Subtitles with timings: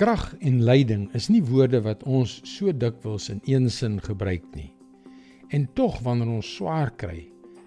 [0.00, 4.70] Krag en lyding is nie woorde wat ons so dikwels in een sin gebruik nie.
[5.52, 7.26] En tog wanneer ons swaar kry,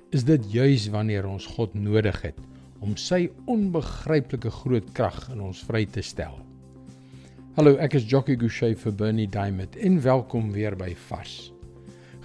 [0.09, 2.41] is dit juis wanneer ons God nodig het
[2.81, 6.33] om sy onbegryplike groot krag in ons vry te stel.
[7.53, 11.51] Hallo, ek is Jockey Gouchee vir Bernie Diamond en welkom weer by Vars.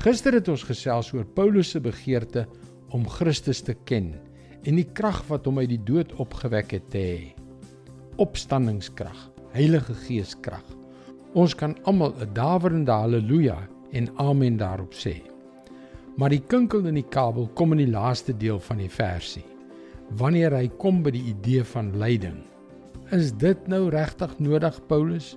[0.01, 2.49] Gister het ons gesels oor Paulus se begeerte
[2.97, 4.15] om Christus te ken
[4.65, 7.27] en die krag wat hom uit die dood opgewek het te hê.
[8.17, 10.63] Opstandingskrag, Heilige Gees krag.
[11.35, 13.59] Ons kan almal 'n daverende haleluja
[13.91, 15.17] en amen daarop sê.
[16.17, 19.45] Maar die kinkel in die kabel kom in die laaste deel van die versie.
[20.11, 22.39] Wanneer hy kom by die idee van lyding.
[23.11, 25.37] Is dit nou regtig nodig Paulus?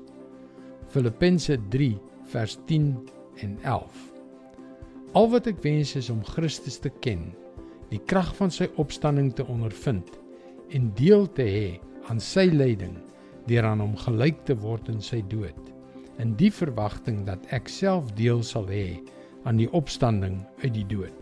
[0.87, 2.95] Filippense 3 vers 10
[3.41, 4.13] en 11.
[5.13, 7.33] Al wat ek wens is om Christus te ken,
[7.89, 10.09] die krag van sy opstanding te ondervind
[10.69, 11.79] en deel te hê
[12.09, 13.10] aan sy lyding
[13.47, 15.71] deur aan hom gelyk te word in sy dood
[16.21, 19.01] in die verwagting dat ek self deel sal hê
[19.49, 21.17] aan die opstanding uit die dood.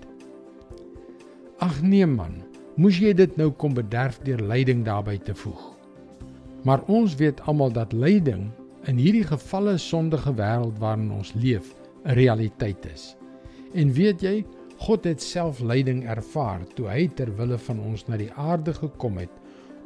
[1.64, 2.42] Ag nee man,
[2.80, 5.61] moes jy dit nou kom bederf deur lyding daarbey te voeg.
[6.67, 8.50] Maar ons weet almal dat lyding
[8.88, 11.73] in hierdie gevalle sondige wêreld waarin ons leef
[12.06, 13.16] 'n realiteit is.
[13.76, 14.45] En weet jy,
[14.80, 19.17] God het self lyding ervaar toe hy ter wille van ons na die aarde gekom
[19.17, 19.31] het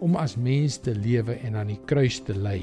[0.04, 2.59] om as mens te lewe en aan die kruis te ly.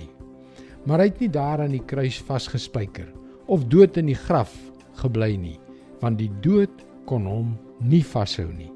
[0.84, 3.08] Maar hy het nie daar aan die kruis vasgespijker
[3.50, 4.52] of dood in die graf
[5.00, 5.56] gebly nie,
[6.04, 8.70] want die dood kon hom nie vashou nie.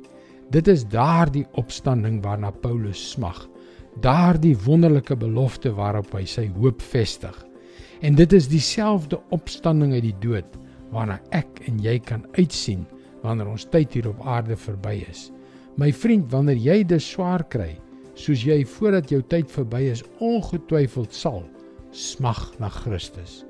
[0.53, 3.45] Dit is daardie opstanding waarna Paulus smag,
[4.05, 7.37] daardie wonderlike belofte waarop hy sy hoop vestig.
[8.05, 10.59] En dit is dieselfde opstanding uit die dood
[10.93, 12.85] waarna ek en jy kan uitsien
[13.25, 15.31] wanneer ons tyd hier op aarde verby is.
[15.81, 17.73] My vriend, wanneer jy dit swaar kry,
[18.15, 21.43] soos jy voordat jou tyd verby is ongetwyfeld sal
[21.95, 23.43] smag na Christus.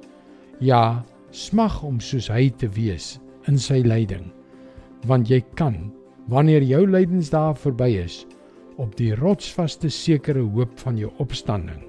[0.60, 3.18] Ja, smag om soos hy te wees
[3.50, 4.28] in sy lyding.
[5.08, 5.76] Want jy kan
[6.32, 8.22] wanneer jou lydensdae verby is
[8.80, 11.82] op die rotsvaste sekere hoop van jou opstanding,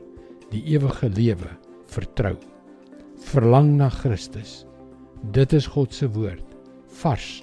[0.52, 1.50] die ewige lewe
[1.90, 2.36] vertrou.
[3.32, 4.64] Verlang na Christus.
[5.34, 6.44] Dit is God se woord
[7.02, 7.42] vars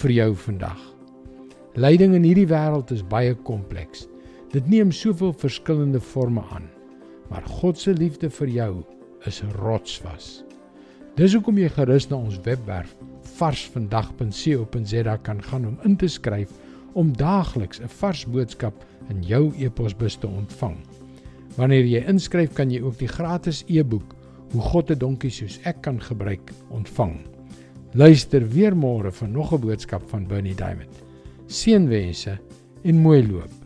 [0.00, 0.80] vir jou vandag.
[1.74, 4.06] Lyding in hierdie wêreld is baie kompleks.
[4.54, 6.68] Dit neem soveel verskillende forme aan,
[7.26, 8.72] maar God se liefde vir jou
[9.26, 10.44] is rotsvas.
[11.18, 12.92] Dis hoekom jy gerus na ons webwerf
[13.34, 16.52] varsvandag.co.za kan gaan om in te skryf
[16.94, 20.76] om daagliks 'n vars boodskap in jou e-posbus te ontvang.
[21.56, 24.14] Wanneer jy inskryf, kan jy ook die gratis e-boek
[24.52, 27.18] Hoe God 'n donkie soos ek kan gebruik ontvang.
[27.94, 31.02] Luister weer môre vir nog 'n boodskap van Bernie Diamond.
[31.46, 32.38] Seënwense
[32.84, 33.63] en mooi loop.